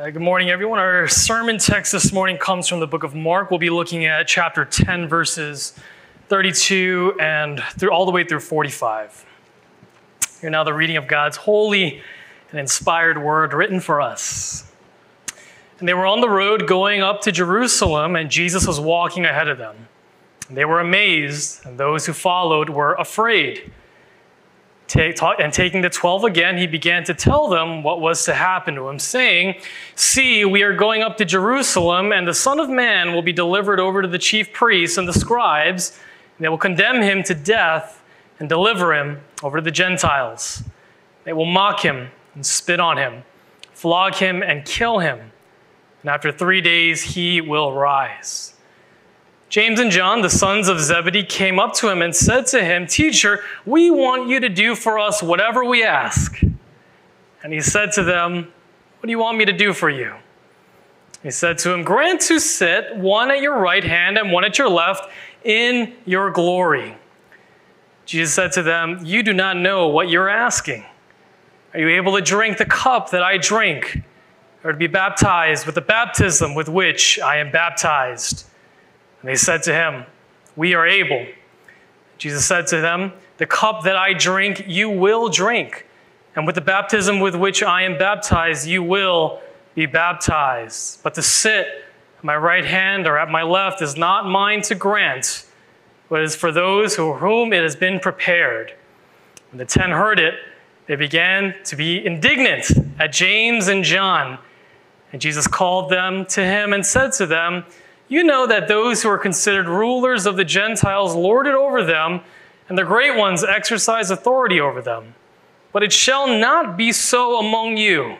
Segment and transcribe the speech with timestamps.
[0.00, 0.78] Uh, good morning, everyone.
[0.78, 3.50] Our sermon text this morning comes from the book of Mark.
[3.50, 5.74] We'll be looking at chapter 10, verses
[6.30, 9.26] 32 and through all the way through 45.
[10.40, 12.00] Here now the reading of God's holy
[12.50, 14.72] and inspired word written for us.
[15.80, 19.48] And they were on the road going up to Jerusalem, and Jesus was walking ahead
[19.48, 19.76] of them.
[20.48, 23.70] And they were amazed, and those who followed were afraid.
[24.96, 28.88] And taking the twelve again, he began to tell them what was to happen to
[28.88, 29.56] him, saying,
[29.94, 33.78] See, we are going up to Jerusalem, and the Son of Man will be delivered
[33.78, 35.98] over to the chief priests and the scribes,
[36.36, 38.02] and they will condemn him to death
[38.38, 40.64] and deliver him over to the Gentiles.
[41.24, 43.22] They will mock him and spit on him,
[43.72, 45.32] flog him and kill him,
[46.02, 48.54] and after three days he will rise.
[49.50, 52.86] James and John, the sons of Zebedee, came up to him and said to him,
[52.86, 56.40] Teacher, we want you to do for us whatever we ask.
[57.42, 58.52] And he said to them,
[59.00, 60.14] What do you want me to do for you?
[61.24, 64.56] He said to him, Grant to sit, one at your right hand and one at
[64.56, 65.10] your left,
[65.42, 66.96] in your glory.
[68.06, 70.86] Jesus said to them, You do not know what you're asking.
[71.74, 74.00] Are you able to drink the cup that I drink,
[74.62, 78.46] or to be baptized with the baptism with which I am baptized?
[79.20, 80.04] And they said to him,
[80.56, 81.26] We are able.
[82.18, 85.86] Jesus said to them, The cup that I drink, you will drink.
[86.36, 89.40] And with the baptism with which I am baptized, you will
[89.74, 91.02] be baptized.
[91.02, 91.66] But to sit
[92.18, 95.46] at my right hand or at my left is not mine to grant,
[96.08, 98.74] but is for those for whom it has been prepared.
[99.50, 100.34] When the ten heard it,
[100.86, 104.38] they began to be indignant at James and John.
[105.12, 107.64] And Jesus called them to him and said to them,
[108.10, 112.20] you know that those who are considered rulers of the Gentiles lord it over them,
[112.68, 115.14] and the great ones exercise authority over them.
[115.72, 118.16] But it shall not be so among you.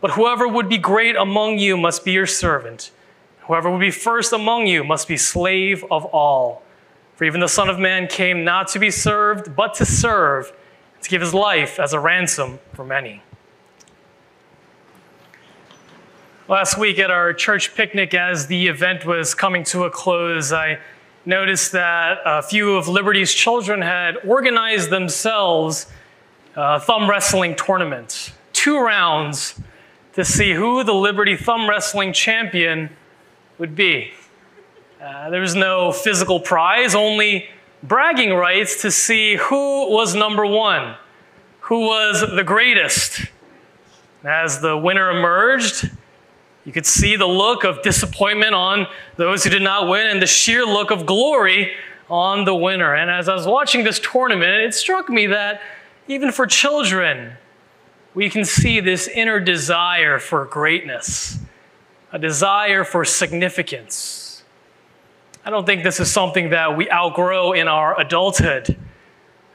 [0.00, 2.90] But whoever would be great among you must be your servant.
[3.46, 6.64] Whoever would be first among you must be slave of all.
[7.14, 10.52] For even the Son of Man came not to be served, but to serve,
[11.02, 13.22] to give his life as a ransom for many.
[16.50, 20.80] Last week at our church picnic, as the event was coming to a close, I
[21.24, 25.86] noticed that a few of Liberty's children had organized themselves
[26.56, 29.60] a thumb wrestling tournament, two rounds
[30.14, 32.90] to see who the Liberty thumb wrestling champion
[33.58, 34.10] would be.
[35.00, 37.48] Uh, there was no physical prize, only
[37.84, 40.96] bragging rights to see who was number one,
[41.60, 43.26] who was the greatest.
[44.24, 45.88] As the winner emerged,
[46.64, 50.26] you could see the look of disappointment on those who did not win and the
[50.26, 51.72] sheer look of glory
[52.10, 52.94] on the winner.
[52.94, 55.62] And as I was watching this tournament, it struck me that
[56.06, 57.34] even for children,
[58.14, 61.38] we can see this inner desire for greatness,
[62.12, 64.42] a desire for significance.
[65.44, 68.76] I don't think this is something that we outgrow in our adulthood.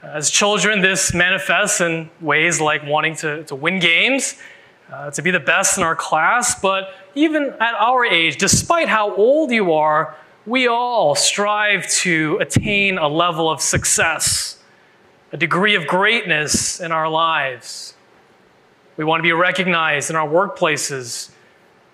[0.01, 4.35] As children, this manifests in ways like wanting to, to win games
[4.91, 9.15] uh, to be the best in our class, but even at our age, despite how
[9.15, 10.15] old you are,
[10.45, 14.59] we all strive to attain a level of success,
[15.31, 17.95] a degree of greatness in our lives.
[18.95, 21.31] We want to be recognized in our workplaces,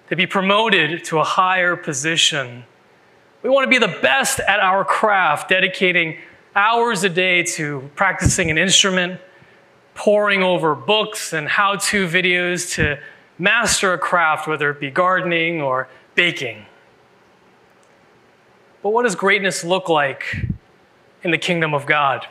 [0.09, 2.65] to be promoted to a higher position.
[3.41, 6.17] We want to be the best at our craft, dedicating
[6.53, 9.21] hours a day to practicing an instrument
[9.93, 12.99] poring over books and how to videos to
[13.37, 16.65] master a craft, whether it be gardening or baking.
[18.81, 20.47] But what does greatness look like
[21.23, 22.27] in the kingdom of God?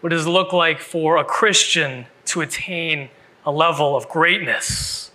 [0.00, 3.10] What does it look like for a Christian to attain
[3.44, 5.10] a level of greatness?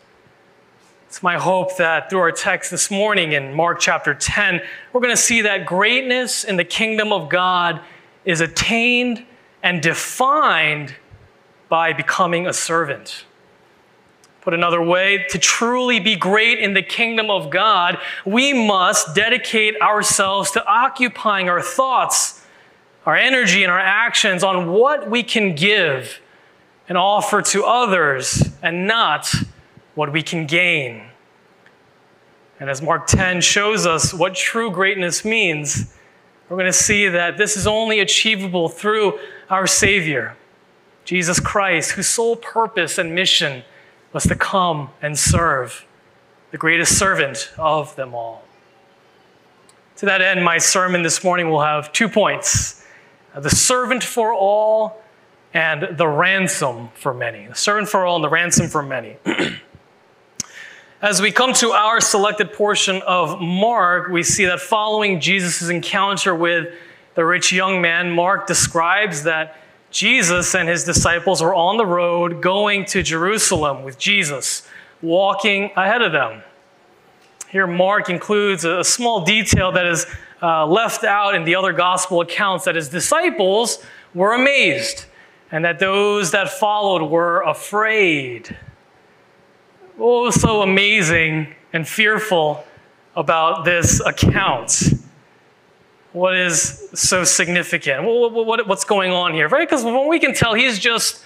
[1.07, 4.61] It's my hope that through our text this morning in Mark chapter 10,
[4.91, 7.81] we're going to see that greatness in the kingdom of God
[8.25, 9.25] is attained
[9.65, 10.93] and defined
[11.69, 13.25] by becoming a servant.
[14.41, 19.81] Put another way, to truly be great in the kingdom of God, we must dedicate
[19.81, 22.45] ourselves to occupying our thoughts,
[23.07, 26.21] our energy, and our actions on what we can give
[26.87, 29.33] and offer to others and not
[29.95, 31.07] what we can gain.
[32.59, 35.94] And as Mark 10 shows us what true greatness means,
[36.49, 39.19] we're going to see that this is only achievable through
[39.49, 40.35] our Savior,
[41.03, 43.63] Jesus Christ, whose sole purpose and mission
[44.13, 45.85] was to come and serve,
[46.51, 48.43] the greatest servant of them all.
[49.97, 52.85] To that end, my sermon this morning will have two points
[53.33, 55.01] uh, the servant for all
[55.53, 57.47] and the ransom for many.
[57.47, 59.17] The servant for all and the ransom for many.
[61.05, 66.33] As we come to our selected portion of Mark, we see that following Jesus' encounter
[66.33, 66.73] with
[67.13, 69.55] the rich young man, Mark describes that
[69.91, 74.67] Jesus and his disciples were on the road going to Jerusalem with Jesus,
[75.03, 76.41] walking ahead of them.
[77.49, 80.07] Here, Mark includes a small detail that is
[80.41, 83.77] uh, left out in the other gospel accounts that his disciples
[84.15, 85.05] were amazed
[85.51, 88.57] and that those that followed were afraid.
[89.97, 92.65] What was so amazing and fearful
[93.15, 94.93] about this account?
[96.11, 98.03] What is so significant?
[98.03, 99.47] what's going on here?
[99.47, 99.67] Right?
[99.67, 101.23] Because what we can tell, he's just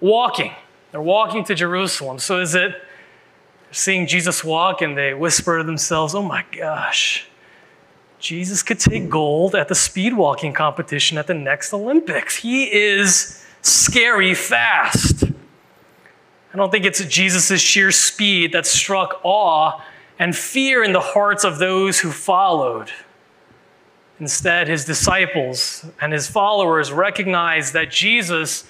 [0.00, 0.52] walking.
[0.90, 2.18] They're walking to Jerusalem.
[2.18, 2.74] So is it
[3.70, 7.26] seeing Jesus walk and they whisper to themselves, oh my gosh,
[8.18, 12.36] Jesus could take gold at the speed walking competition at the next Olympics.
[12.36, 15.31] He is scary fast.
[16.52, 19.80] I don't think it's Jesus' sheer speed that struck awe
[20.18, 22.92] and fear in the hearts of those who followed.
[24.20, 28.64] Instead, his disciples and his followers recognized that Jesus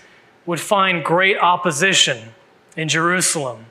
[0.46, 2.31] would find great opposition
[2.76, 3.67] in Jerusalem.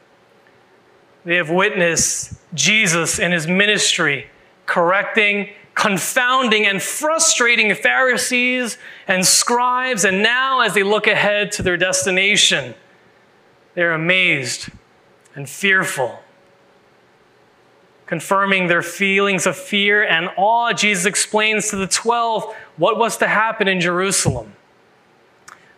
[1.24, 4.28] They have witnessed Jesus in his ministry
[4.66, 11.78] correcting, confounding, and frustrating Pharisees and scribes, and now as they look ahead to their
[11.78, 12.74] destination,
[13.74, 14.70] they're amazed
[15.36, 16.20] and fearful.
[18.06, 23.28] Confirming their feelings of fear and awe, Jesus explains to the 12 what was to
[23.28, 24.54] happen in Jerusalem.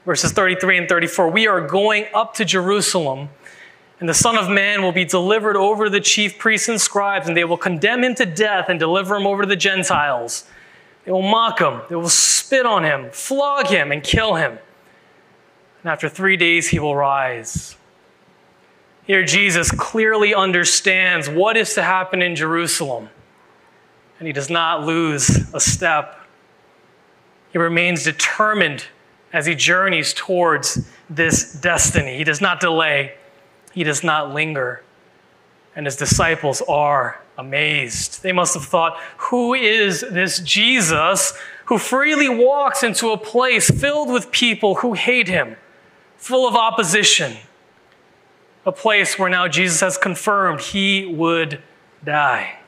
[0.06, 3.30] Verses 33 and 34 We are going up to Jerusalem,
[4.00, 7.28] and the Son of Man will be delivered over to the chief priests and scribes,
[7.28, 10.46] and they will condemn him to death and deliver him over to the Gentiles.
[11.06, 14.58] They will mock him, they will spit on him, flog him, and kill him.
[15.84, 17.76] And after three days, he will rise.
[19.06, 23.10] Here, Jesus clearly understands what is to happen in Jerusalem,
[24.18, 26.20] and he does not lose a step.
[27.52, 28.86] He remains determined
[29.34, 32.18] as he journeys towards this destiny.
[32.18, 33.16] He does not delay,
[33.74, 34.84] he does not linger.
[35.76, 38.22] And his disciples are amazed.
[38.22, 41.34] They must have thought, Who is this Jesus
[41.66, 45.58] who freely walks into a place filled with people who hate him,
[46.16, 47.38] full of opposition?
[48.66, 51.62] A place where now Jesus has confirmed he would
[52.04, 52.60] die.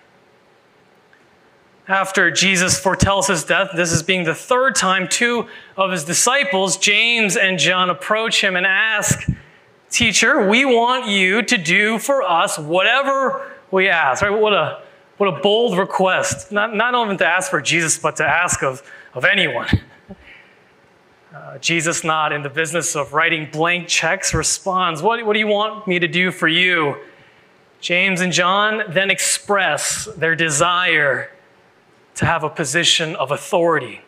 [1.87, 5.47] After Jesus foretells his death, this is being the third time two
[5.77, 9.29] of his disciples, James and John, approach him and ask,
[9.91, 14.23] Teacher, we want you to do for us whatever we ask.
[14.23, 14.31] Right?
[14.31, 14.81] What a
[15.17, 16.51] what a bold request.
[16.51, 18.83] Not, not even to ask for Jesus, but to ask of,
[19.13, 19.67] of anyone.
[21.35, 25.47] Uh, Jesus, not in the business of writing blank checks, responds, what, what do you
[25.47, 26.95] want me to do for you?
[27.81, 31.29] James and John then express their desire
[32.15, 33.99] to have a position of authority,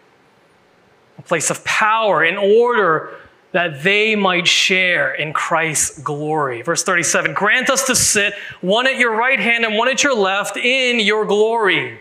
[1.17, 3.13] a place of power, in order
[3.51, 6.61] that they might share in Christ's glory.
[6.61, 10.15] Verse 37 Grant us to sit one at your right hand and one at your
[10.15, 11.99] left in your glory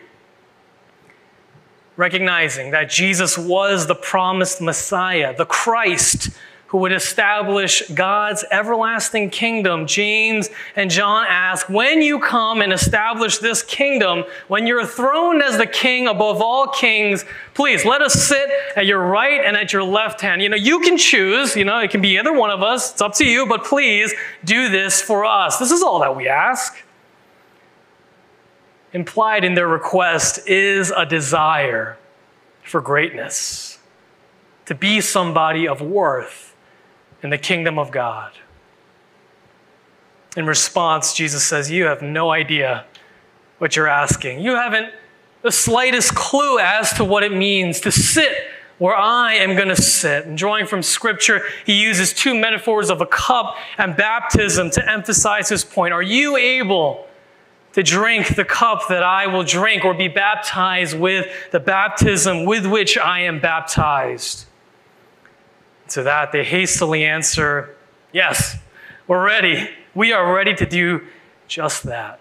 [1.97, 6.31] recognizing that Jesus was the promised Messiah, the Christ
[6.69, 13.39] who would establish God's everlasting kingdom, James and John ask, when you come and establish
[13.39, 18.51] this kingdom, when you're throned as the king above all kings, please let us sit
[18.75, 20.43] at your right and at your left hand.
[20.43, 23.01] You know, you can choose, you know, it can be either one of us, it's
[23.01, 24.13] up to you, but please
[24.45, 25.59] do this for us.
[25.59, 26.77] This is all that we ask
[28.93, 31.97] implied in their request is a desire
[32.63, 33.79] for greatness,
[34.65, 36.55] to be somebody of worth
[37.23, 38.33] in the kingdom of God.
[40.37, 42.85] In response, Jesus says, You have no idea
[43.59, 44.41] what you're asking.
[44.41, 44.93] You haven't
[45.43, 48.37] the slightest clue as to what it means to sit
[48.79, 50.27] where I am going to sit.
[50.27, 55.49] And drawing from scripture, he uses two metaphors of a cup and baptism to emphasize
[55.49, 55.95] his point.
[55.95, 57.06] Are you able
[57.77, 62.65] to drink the cup that I will drink or be baptized with the baptism with
[62.65, 64.47] which I am baptized?
[65.89, 67.77] To that, they hastily answer,
[68.15, 68.57] Yes,
[69.07, 69.69] we're ready.
[69.95, 71.03] We are ready to do
[71.49, 72.19] just that.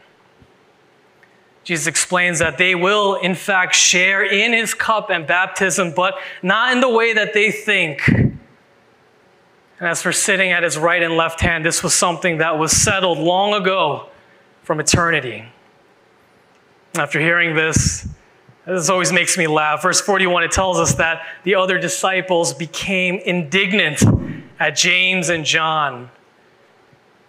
[1.63, 6.74] Jesus explains that they will, in fact, share in his cup and baptism, but not
[6.74, 8.05] in the way that they think.
[8.09, 8.38] And
[9.79, 13.19] as for sitting at his right and left hand, this was something that was settled
[13.19, 14.09] long ago
[14.65, 15.45] from eternity.
[16.95, 18.07] After hearing this,
[18.65, 19.84] this always makes me laugh.
[19.84, 24.03] Verse 41, it tells us that the other disciples became indignant
[24.60, 26.10] at James and John.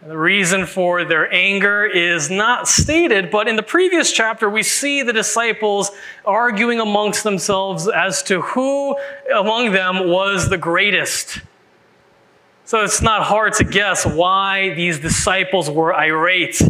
[0.06, 5.02] The reason for their anger is not stated, but in the previous chapter, we see
[5.02, 5.90] the disciples
[6.24, 8.96] arguing amongst themselves as to who
[9.34, 11.40] among them was the greatest.
[12.64, 16.62] So it's not hard to guess why these disciples were irate.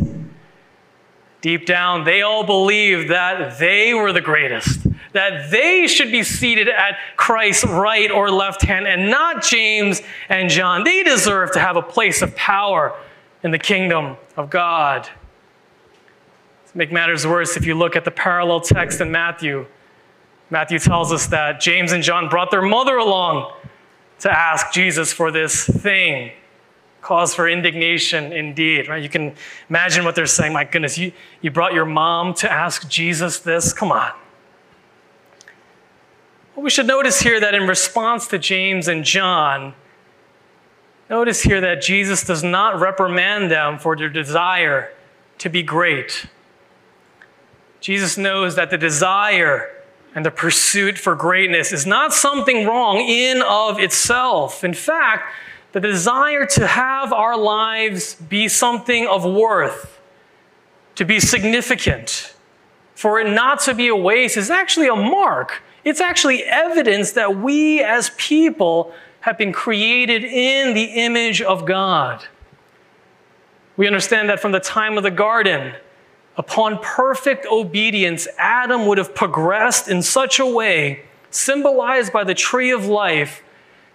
[1.47, 4.81] Deep down, they all believed that they were the greatest,
[5.13, 10.51] that they should be seated at Christ's right or left hand, and not James and
[10.51, 10.83] John.
[10.83, 12.99] They deserve to have a place of power
[13.45, 15.05] in the kingdom of God.
[15.05, 19.67] To make matters worse, if you look at the parallel text in Matthew,
[20.51, 23.53] Matthew tells us that James and John brought their mother along
[24.19, 26.33] to ask Jesus for this thing.
[27.07, 29.01] Cause for indignation indeed, right?
[29.01, 29.37] You can
[29.71, 30.53] imagine what they're saying.
[30.53, 33.73] My goodness, you, you brought your mom to ask Jesus this?
[33.73, 34.11] Come on.
[36.57, 39.75] Well, we should notice here that in response to James and John,
[41.09, 44.93] Notice here that Jesus does not reprimand them for their desire
[45.39, 46.27] to be great.
[47.81, 49.71] Jesus knows that the desire
[50.15, 54.65] and the pursuit for greatness is not something wrong in of itself.
[54.65, 55.33] In fact,
[55.77, 60.01] the desire to have our lives be something of worth,
[60.95, 62.35] to be significant,
[62.95, 65.63] for it not to be a waste is actually a mark.
[65.85, 72.25] It's actually evidence that we as people have been created in the image of God.
[73.77, 75.75] We understand that from the time of the garden,
[76.39, 82.71] upon perfect obedience, Adam would have progressed in such a way, symbolized by the tree
[82.71, 83.43] of life,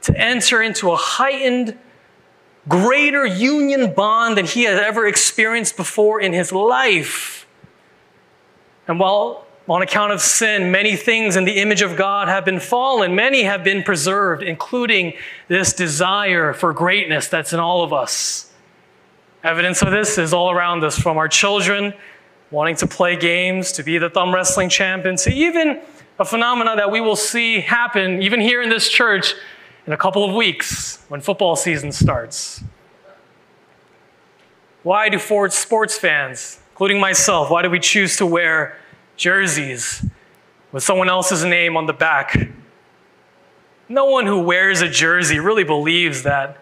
[0.02, 1.78] to enter into a heightened,
[2.68, 7.48] greater union bond than he had ever experienced before in his life.
[8.88, 12.60] And while on account of sin, many things in the image of God have been
[12.60, 13.16] fallen.
[13.16, 15.14] Many have been preserved, including
[15.48, 18.52] this desire for greatness that's in all of us.
[19.44, 21.94] Evidence of this is all around us from our children
[22.52, 25.82] wanting to play games, to be the thumb wrestling champion, to even
[26.20, 29.36] a phenomena that we will see happen even here in this church
[29.88, 32.64] in a couple of weeks when football season starts.
[34.84, 38.78] Why do Ford sports fans, including myself, why do we choose to wear
[39.22, 40.04] jerseys
[40.72, 42.50] with someone else's name on the back.
[43.90, 46.58] No one who wears a jersey really believes that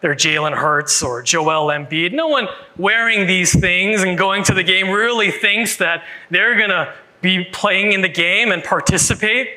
[0.00, 2.12] they're Jalen Hurts or Joel Embiid.
[2.12, 2.48] No one
[2.78, 7.44] wearing these things and going to the game really thinks that they're going to be
[7.44, 9.48] playing in the game and participate,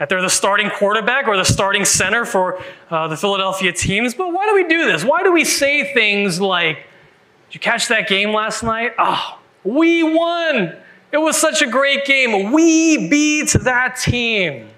[0.00, 4.14] that they're the starting quarterback or the starting center for uh, the Philadelphia teams.
[4.14, 5.04] But why do we do this?
[5.04, 6.76] Why do we say things like,
[7.48, 8.94] Did you catch that game last night?
[8.98, 10.74] Oh, we won.
[11.12, 12.50] It was such a great game.
[12.50, 14.70] We beat that team.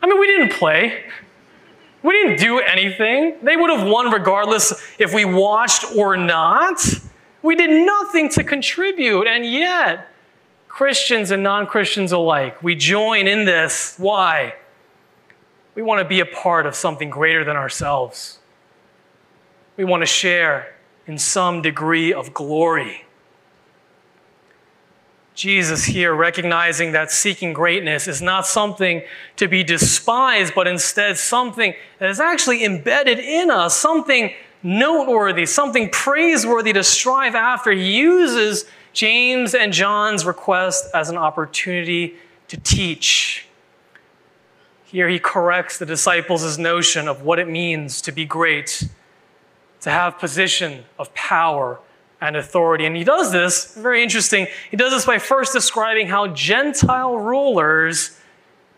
[0.00, 1.02] I mean, we didn't play.
[2.04, 3.34] We didn't do anything.
[3.42, 6.80] They would have won regardless if we watched or not.
[7.42, 9.26] We did nothing to contribute.
[9.26, 10.06] And yet,
[10.70, 13.96] Christians and non Christians alike, we join in this.
[13.98, 14.54] Why?
[15.74, 18.38] We want to be a part of something greater than ourselves.
[19.76, 23.04] We want to share in some degree of glory.
[25.34, 29.02] Jesus here recognizing that seeking greatness is not something
[29.36, 35.90] to be despised, but instead something that is actually embedded in us, something noteworthy, something
[35.90, 37.72] praiseworthy to strive after.
[37.72, 42.16] He uses James and John's request as an opportunity
[42.48, 43.46] to teach.
[44.84, 48.88] Here he corrects the disciples' notion of what it means to be great,
[49.82, 51.78] to have position of power
[52.20, 52.84] and authority.
[52.86, 58.18] And he does this, very interesting, he does this by first describing how Gentile rulers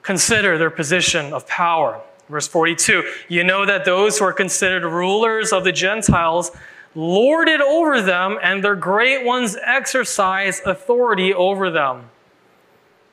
[0.02, 2.00] consider their position of power.
[2.28, 6.50] Verse 42 You know that those who are considered rulers of the Gentiles
[6.94, 12.10] lord it over them, and their great ones exercise authority over them.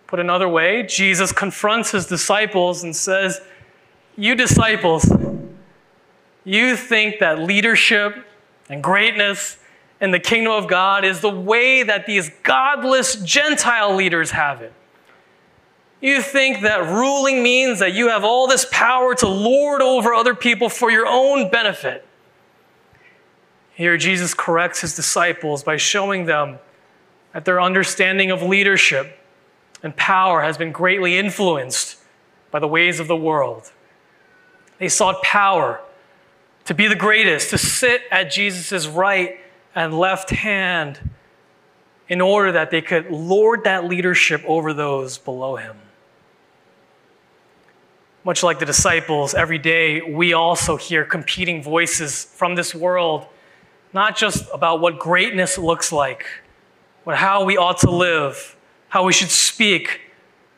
[0.07, 3.41] Put another way, Jesus confronts his disciples and says,
[4.17, 5.12] You disciples,
[6.43, 8.25] you think that leadership
[8.69, 9.57] and greatness
[10.01, 14.74] in the kingdom of God is the way that these godless Gentile leaders have it.
[16.01, 20.33] You think that ruling means that you have all this power to lord over other
[20.33, 22.05] people for your own benefit.
[23.79, 26.59] Here, Jesus corrects his disciples by showing them
[27.31, 29.17] that their understanding of leadership
[29.81, 31.95] and power has been greatly influenced
[32.51, 33.71] by the ways of the world.
[34.79, 35.79] They sought power
[36.65, 39.39] to be the greatest, to sit at Jesus' right
[39.74, 41.12] and left hand
[42.09, 45.77] in order that they could lord that leadership over those below him.
[48.25, 53.25] Much like the disciples, every day we also hear competing voices from this world
[53.93, 56.25] not just about what greatness looks like,
[57.05, 58.55] but how we ought to live,
[58.89, 60.01] how we should speak,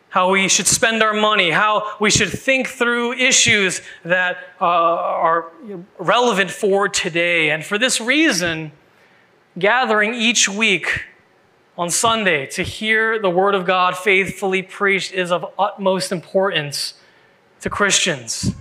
[0.10, 5.52] how we should spend our money, how we should think through issues that uh, are
[5.98, 7.50] relevant for today.
[7.50, 8.74] And for this reason,
[9.58, 11.06] gathering each week
[11.78, 16.96] on Sunday to hear the Word of God faithfully preached is of utmost importance
[17.62, 18.54] to Christians.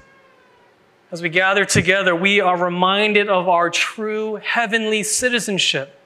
[1.13, 5.97] As we gather together, we are reminded of our true heavenly citizenship.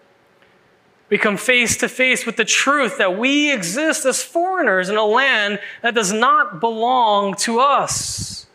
[1.10, 5.04] We come face to face with the truth that we exist as foreigners in a
[5.04, 8.46] land that does not belong to us.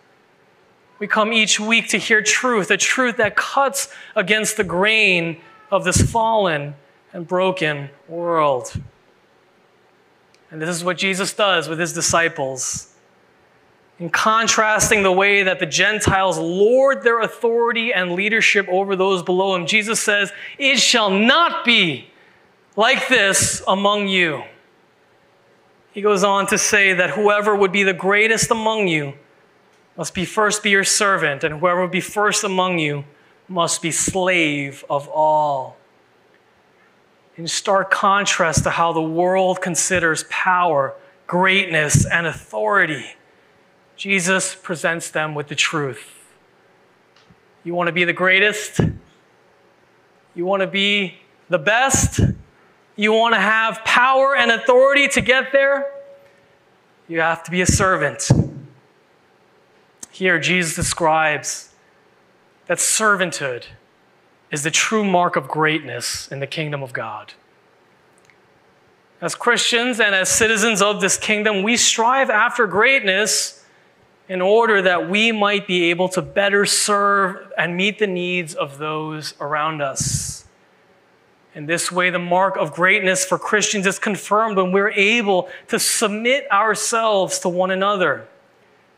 [0.97, 5.39] We come each week to hear truth, a truth that cuts against the grain
[5.71, 6.73] of this fallen
[7.13, 8.73] and broken world.
[10.49, 12.88] And this is what Jesus does with his disciples
[13.99, 19.55] in contrasting the way that the Gentiles lord their authority and leadership over those below
[19.55, 22.09] him, Jesus says, It shall not be
[22.77, 24.43] like this among you.
[25.91, 29.15] He goes on to say that whoever would be the greatest among you
[29.97, 33.03] must be first be your servant, and whoever would be first among you
[33.49, 35.75] must be slave of all.
[37.35, 40.93] In stark contrast to how the world considers power,
[41.27, 43.05] greatness, and authority.
[43.99, 46.25] Jesus presents them with the truth.
[47.65, 48.79] You want to be the greatest?
[50.33, 51.15] You want to be
[51.49, 52.21] the best?
[52.95, 55.91] You want to have power and authority to get there?
[57.09, 58.29] You have to be a servant.
[60.11, 61.73] Here, Jesus describes
[62.67, 63.65] that servanthood
[64.49, 67.33] is the true mark of greatness in the kingdom of God.
[69.19, 73.58] As Christians and as citizens of this kingdom, we strive after greatness
[74.29, 78.77] in order that we might be able to better serve and meet the needs of
[78.77, 80.45] those around us.
[81.55, 85.79] In this way, the mark of greatness for Christians is confirmed when we're able to
[85.79, 88.27] submit ourselves to one another,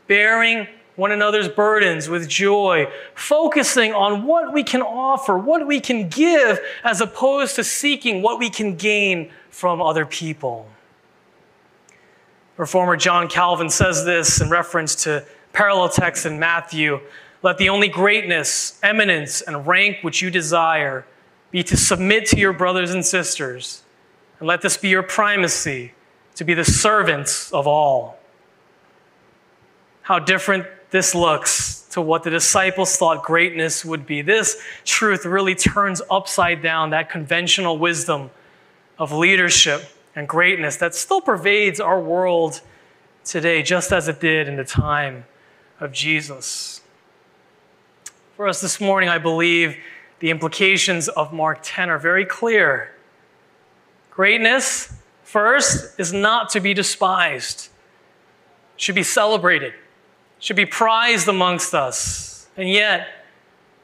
[0.06, 0.68] bearing
[0.98, 6.60] one another's burdens with joy, focusing on what we can offer, what we can give,
[6.84, 10.68] as opposed to seeking what we can gain from other people.
[12.58, 17.00] Reformer John Calvin says this in reference to parallel texts in Matthew
[17.44, 21.06] Let the only greatness, eminence, and rank which you desire
[21.50, 23.84] be to submit to your brothers and sisters,
[24.40, 25.94] and let this be your primacy
[26.36, 28.20] to be the servants of all.
[30.04, 34.22] How different this looks to what the disciples thought greatness would be.
[34.22, 38.30] This truth really turns upside down that conventional wisdom
[38.98, 39.84] of leadership
[40.16, 42.62] and greatness that still pervades our world
[43.24, 45.26] today, just as it did in the time
[45.80, 46.82] of Jesus.
[48.36, 49.78] For us this morning, I believe
[50.20, 52.92] the implications of Mark 10 are very clear.
[54.10, 54.94] Greatness,
[55.24, 57.70] first, is not to be despised,
[58.76, 59.74] should be celebrated,
[60.40, 62.48] should be prized amongst us.
[62.58, 63.08] And yet,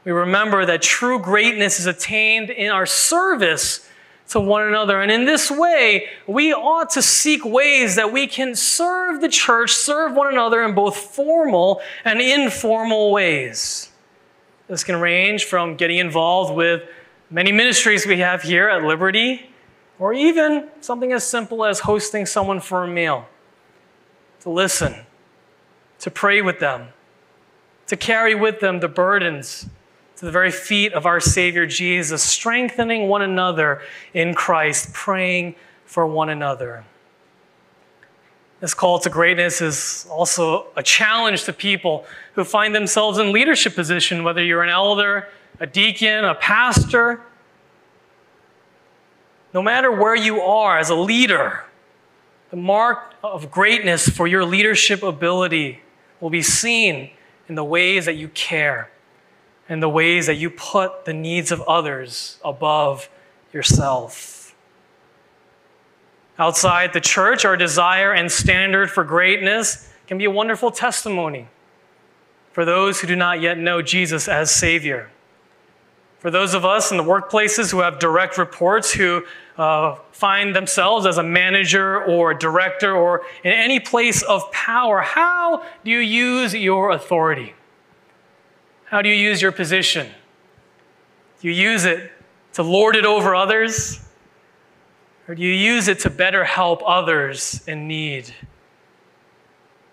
[0.04, 3.88] we remember that true greatness is attained in our service
[4.28, 5.00] to one another.
[5.00, 9.72] And in this way, we ought to seek ways that we can serve the church,
[9.72, 13.90] serve one another in both formal and informal ways.
[14.68, 16.82] This can range from getting involved with
[17.30, 19.50] many ministries we have here at Liberty,
[19.98, 23.26] or even something as simple as hosting someone for a meal,
[24.40, 24.94] to listen,
[25.98, 26.88] to pray with them,
[27.86, 29.66] to carry with them the burdens
[30.18, 33.80] to the very feet of our Savior Jesus, strengthening one another
[34.12, 35.54] in Christ, praying
[35.84, 36.84] for one another.
[38.58, 42.04] This call to greatness is also a challenge to people
[42.34, 45.28] who find themselves in leadership position, whether you're an elder,
[45.60, 47.20] a deacon, a pastor.
[49.54, 51.64] No matter where you are as a leader,
[52.50, 55.80] the mark of greatness for your leadership ability
[56.18, 57.10] will be seen
[57.48, 58.90] in the ways that you care
[59.68, 63.08] and the ways that you put the needs of others above
[63.52, 64.54] yourself.
[66.38, 71.48] Outside the church, our desire and standard for greatness can be a wonderful testimony
[72.52, 75.10] for those who do not yet know Jesus as Savior.
[76.18, 79.24] For those of us in the workplaces who have direct reports, who
[79.56, 85.00] uh, find themselves as a manager or a director or in any place of power,
[85.00, 87.54] how do you use your authority?
[88.90, 90.06] How do you use your position?
[91.40, 92.10] Do you use it
[92.54, 94.00] to lord it over others?
[95.28, 98.34] Or do you use it to better help others in need?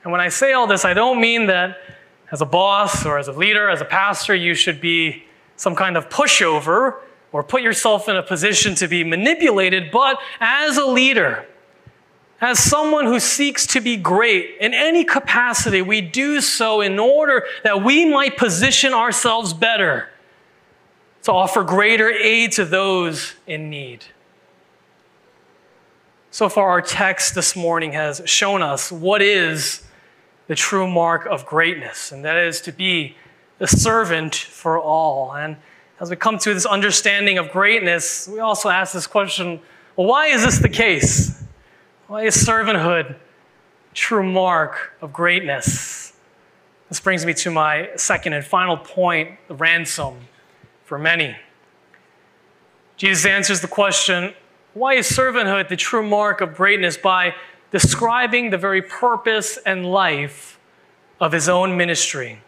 [0.04, 1.78] And when I say all this, I don't mean that
[2.32, 5.26] as a boss or as a leader, as a pastor, you should be
[5.58, 6.96] some kind of pushover
[7.34, 11.46] or put yourself in a position to be manipulated, but as a leader,
[12.46, 17.44] as someone who seeks to be great in any capacity, we do so in order
[17.64, 20.10] that we might position ourselves better
[21.24, 24.06] to offer greater aid to those in need.
[26.30, 29.84] So far, our text this morning has shown us what is
[30.46, 33.16] the true mark of greatness, and that is to be
[33.58, 35.34] the servant for all.
[35.34, 35.58] And
[36.00, 39.62] as we come to this understanding of greatness, we also ask this question
[39.96, 41.45] well, why is this the case?
[42.08, 43.16] Why is servanthood
[43.96, 46.14] true mark of greatness?
[46.88, 50.28] This brings me to my second and final point the ransom
[50.84, 51.36] for many.
[52.96, 54.36] Jesus answers the question
[54.76, 56.96] why is servanthood the true mark of greatness?
[56.96, 57.34] By
[57.72, 60.60] describing the very purpose and life
[61.20, 62.42] of his own ministry.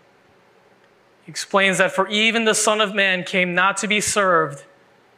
[1.24, 4.66] He explains that for even the Son of Man came not to be served,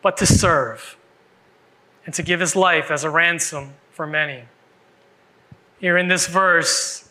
[0.01, 0.97] but to serve,
[2.05, 4.43] and to give his life as a ransom for many.
[5.81, 7.09] Here in this verse,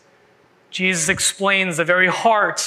[0.71, 2.65] Jesus explains the very heart,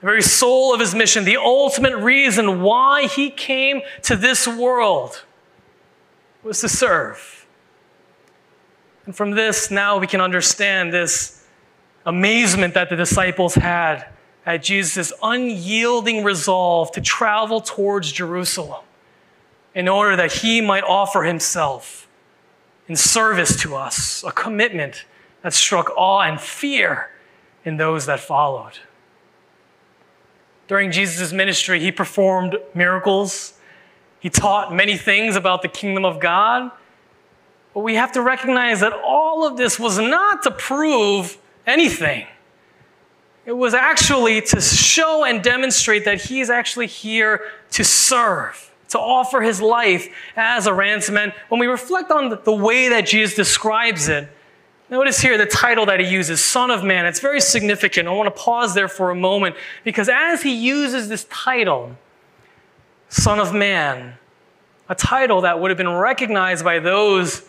[0.00, 5.24] the very soul of his mission, the ultimate reason why he came to this world
[6.42, 7.46] was to serve.
[9.04, 11.46] And from this, now we can understand this
[12.06, 14.06] amazement that the disciples had
[14.46, 18.82] at Jesus' unyielding resolve to travel towards Jerusalem
[19.74, 22.08] in order that he might offer himself
[22.88, 25.04] in service to us, a commitment
[25.42, 27.10] that struck awe and fear
[27.64, 28.78] in those that followed.
[30.68, 33.54] During Jesus' ministry, he performed miracles.
[34.20, 36.70] He taught many things about the kingdom of God.
[37.74, 42.26] But we have to recognize that all of this was not to prove anything.
[43.44, 47.42] It was actually to show and demonstrate that he is actually here
[47.72, 51.16] to serve to offer his life as a ransom.
[51.16, 54.28] And when we reflect on the way that Jesus describes it,
[54.90, 57.06] notice here the title that he uses, Son of Man.
[57.06, 58.06] It's very significant.
[58.06, 61.96] I want to pause there for a moment because as he uses this title,
[63.08, 64.14] Son of Man,
[64.90, 67.48] a title that would have been recognized by those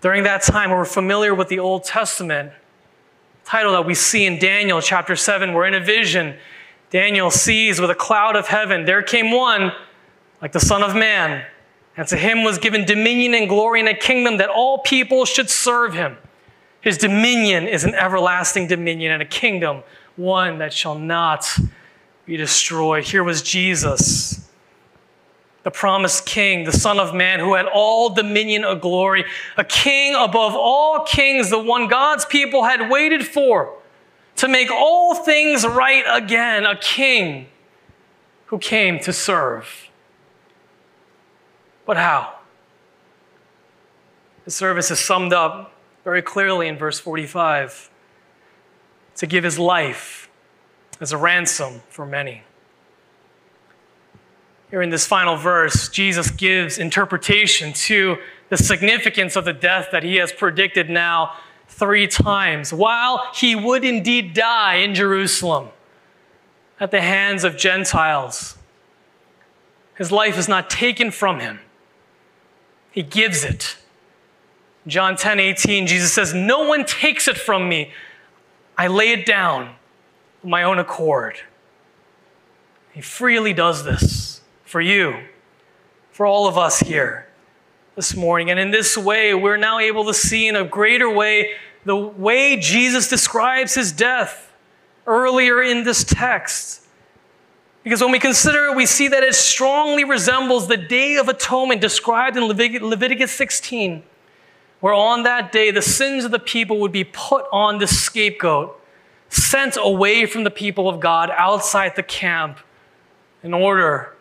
[0.00, 2.52] during that time who were familiar with the Old Testament,
[3.44, 6.36] title that we see in Daniel chapter 7, where in a vision,
[6.88, 9.72] Daniel sees with a cloud of heaven, there came one
[10.40, 11.44] like the Son of Man.
[11.96, 15.50] And to him was given dominion and glory and a kingdom that all people should
[15.50, 16.16] serve him.
[16.80, 19.82] His dominion is an everlasting dominion and a kingdom,
[20.16, 21.46] one that shall not
[22.24, 23.04] be destroyed.
[23.04, 24.48] Here was Jesus,
[25.62, 29.24] the promised king, the Son of Man, who had all dominion of glory,
[29.58, 33.74] a king above all kings, the one God's people had waited for
[34.36, 37.48] to make all things right again, a king
[38.46, 39.89] who came to serve.
[41.90, 42.34] But how?
[44.44, 45.72] The service is summed up
[46.04, 47.90] very clearly in verse 45
[49.16, 50.30] to give his life
[51.00, 52.44] as a ransom for many.
[54.70, 58.18] Here in this final verse, Jesus gives interpretation to
[58.50, 61.34] the significance of the death that he has predicted now
[61.66, 62.72] three times.
[62.72, 65.70] While he would indeed die in Jerusalem
[66.78, 68.56] at the hands of Gentiles,
[69.96, 71.58] his life is not taken from him.
[72.90, 73.76] He gives it.
[74.86, 77.92] John 10 18, Jesus says, No one takes it from me.
[78.76, 79.74] I lay it down
[80.42, 81.40] of my own accord.
[82.92, 85.24] He freely does this for you,
[86.10, 87.28] for all of us here
[87.94, 88.50] this morning.
[88.50, 91.52] And in this way, we're now able to see in a greater way
[91.84, 94.52] the way Jesus describes his death
[95.06, 96.79] earlier in this text.
[97.82, 101.80] Because when we consider it, we see that it strongly resembles the Day of Atonement
[101.80, 104.02] described in Leviticus 16,
[104.80, 108.78] where on that day the sins of the people would be put on the scapegoat,
[109.30, 112.58] sent away from the people of God outside the camp
[113.42, 114.14] in order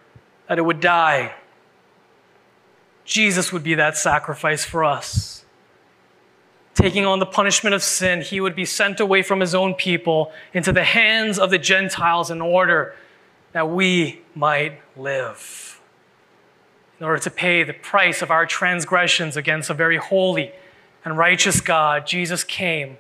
[0.47, 1.33] that it would die.
[3.03, 5.43] Jesus would be that sacrifice for us.
[6.75, 10.31] Taking on the punishment of sin, he would be sent away from his own people
[10.53, 12.95] into the hands of the Gentiles in order
[13.51, 15.81] that we might live.
[16.99, 20.51] In order to pay the price of our transgressions against a very holy
[21.05, 22.97] and righteous God, Jesus came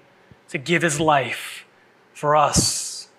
[0.49, 1.65] to give his life
[2.13, 3.09] for us.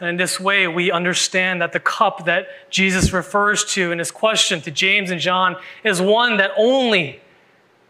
[0.00, 4.10] And in this way, we understand that the cup that Jesus refers to in his
[4.10, 7.20] question to James and John is one that only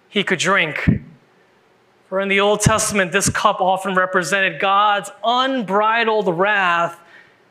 [0.09, 0.89] he could drink.
[2.09, 6.99] For in the Old Testament, this cup often represented God's unbridled wrath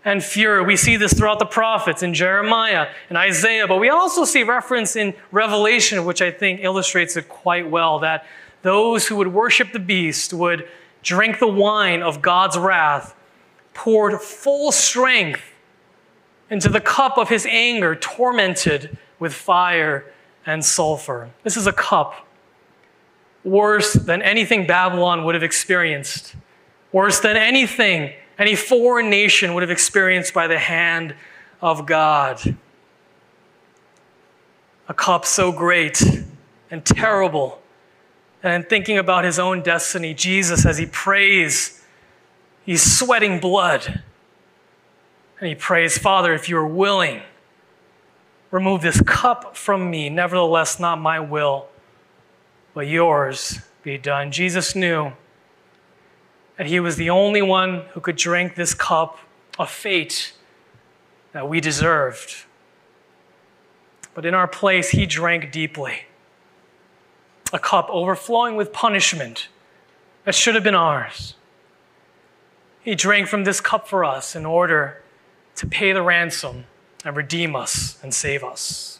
[0.07, 0.63] and fury.
[0.63, 4.95] We see this throughout the prophets in Jeremiah and Isaiah, but we also see reference
[4.95, 8.25] in Revelation, which I think illustrates it quite well that
[8.61, 10.65] those who would worship the beast would
[11.03, 13.17] drink the wine of God's wrath,
[13.73, 15.41] poured full strength
[16.49, 20.05] into the cup of his anger, tormented with fire
[20.45, 21.31] and sulfur.
[21.43, 22.25] This is a cup
[23.43, 26.33] worse than anything Babylon would have experienced,
[26.93, 31.15] worse than anything any foreign nation would have experienced by the hand
[31.61, 32.57] of God.
[34.87, 36.01] A cup so great
[36.69, 37.61] and terrible.
[38.43, 41.83] And thinking about his own destiny, Jesus, as he prays,
[42.65, 44.01] he's sweating blood.
[45.39, 47.21] And he prays, Father, if you are willing,
[48.51, 50.09] remove this cup from me.
[50.09, 51.67] Nevertheless, not my will,
[52.73, 54.31] but yours be done.
[54.31, 55.11] Jesus knew
[56.57, 59.19] that he was the only one who could drink this cup
[59.57, 60.33] of fate
[61.31, 62.45] that we deserved.
[64.13, 66.05] But in our place, he drank deeply.
[67.53, 69.47] A cup overflowing with punishment
[70.25, 71.35] that should have been ours.
[72.81, 75.01] He drank from this cup for us in order
[75.55, 76.65] to pay the ransom
[77.05, 78.99] and redeem us and save us.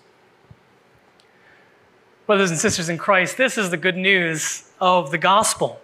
[2.26, 5.82] Brothers and sisters in Christ, this is the good news of the gospel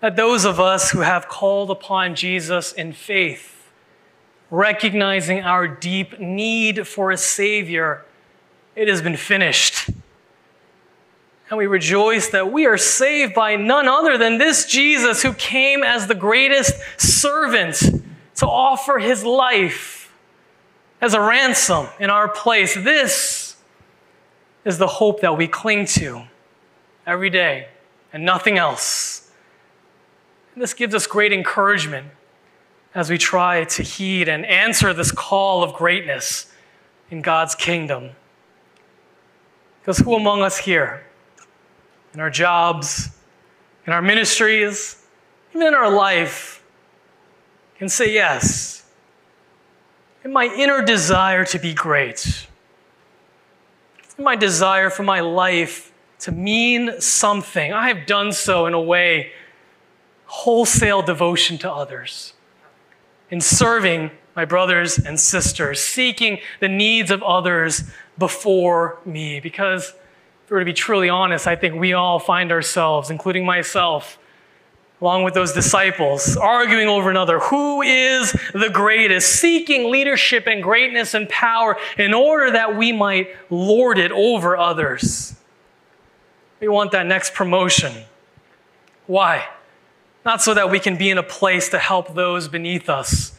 [0.00, 3.70] that those of us who have called upon Jesus in faith,
[4.50, 8.04] recognizing our deep need for a Savior,
[8.74, 9.90] it has been finished.
[11.50, 15.82] And we rejoice that we are saved by none other than this Jesus who came
[15.82, 17.82] as the greatest servant
[18.36, 20.12] to offer his life
[21.00, 22.74] as a ransom in our place.
[22.74, 23.56] This
[24.64, 26.22] is the hope that we cling to
[27.06, 27.68] every day
[28.12, 29.29] and nothing else.
[30.60, 32.08] This gives us great encouragement
[32.94, 36.52] as we try to heed and answer this call of greatness
[37.10, 38.10] in God's kingdom.
[39.80, 41.06] Because who among us here,
[42.12, 43.08] in our jobs,
[43.86, 45.02] in our ministries,
[45.54, 46.62] even in our life,
[47.78, 48.84] can say yes?
[50.24, 52.46] In my inner desire to be great,
[54.18, 58.80] in my desire for my life to mean something, I have done so in a
[58.80, 59.32] way
[60.30, 62.34] wholesale devotion to others,
[63.30, 67.82] in serving my brothers and sisters, seeking the needs of others
[68.16, 69.40] before me.
[69.40, 69.88] Because
[70.44, 74.18] if we were to be truly honest, I think we all find ourselves, including myself,
[75.00, 81.12] along with those disciples, arguing over another who is the greatest, seeking leadership and greatness
[81.12, 85.34] and power in order that we might lord it over others.
[86.60, 88.04] We want that next promotion.
[89.06, 89.48] Why?
[90.24, 93.32] Not so that we can be in a place to help those beneath us,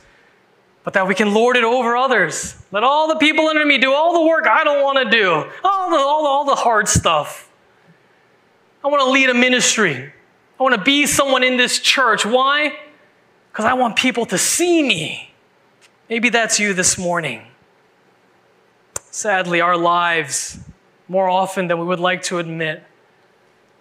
[0.84, 2.56] but that we can lord it over others.
[2.72, 5.32] Let all the people under me do all the work I don't want to do,
[5.64, 7.52] all the, all the, all the hard stuff.
[8.84, 10.12] I want to lead a ministry.
[10.60, 12.26] I want to be someone in this church.
[12.26, 12.80] Why?
[13.52, 15.34] Because I want people to see me.
[16.10, 17.44] Maybe that's you this morning.
[19.12, 20.60] Sadly, our lives,
[21.08, 22.84] more often than we would like to admit,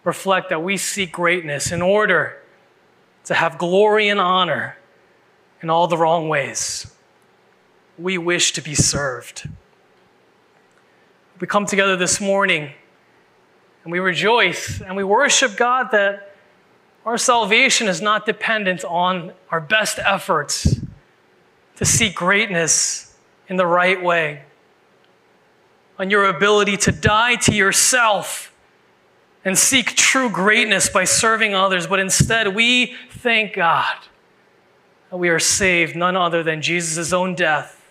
[0.05, 2.40] reflect that we seek greatness in order
[3.25, 4.77] to have glory and honor
[5.63, 6.93] in all the wrong ways.
[7.99, 9.49] We wish to be served.
[11.39, 12.73] We come together this morning
[13.85, 16.35] and we rejoice and we worship God that
[17.07, 20.81] our salvation is not dependent on our best efforts
[21.77, 23.17] to seek greatness
[23.49, 24.43] in the right way,
[25.99, 28.50] on your ability to die to yourself
[29.45, 33.97] and seek true greatness by serving others, but instead we thank God
[35.11, 37.91] that we are saved none other than Jesus' own death,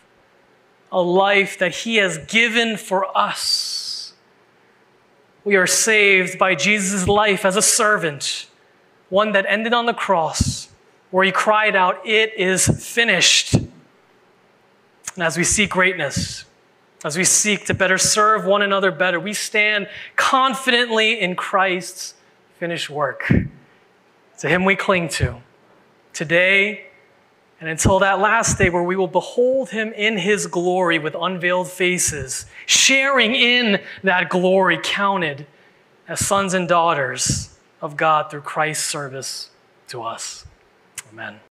[0.91, 4.13] a life that He has given for us.
[5.43, 8.47] We are saved by Jesus' life as a servant,
[9.09, 10.69] one that ended on the cross,
[11.11, 13.55] where He cried out, It is finished.
[13.55, 16.45] And as we seek greatness,
[17.03, 22.13] as we seek to better serve one another better, we stand confidently in Christ's
[22.59, 23.31] finished work.
[24.39, 25.37] To Him we cling to
[26.13, 26.85] today
[27.61, 31.69] and until that last day where we will behold Him in His glory with unveiled
[31.69, 35.45] faces, sharing in that glory, counted
[36.07, 39.49] as sons and daughters of God through Christ's service
[39.87, 40.45] to us.
[41.11, 41.39] Amen.